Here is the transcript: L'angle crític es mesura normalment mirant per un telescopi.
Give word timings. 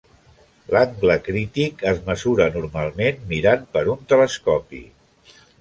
L'angle 0.75 1.17
crític 1.27 1.83
es 1.91 2.01
mesura 2.09 2.49
normalment 2.57 3.23
mirant 3.35 3.71
per 3.77 3.87
un 3.97 4.05
telescopi. 4.15 4.85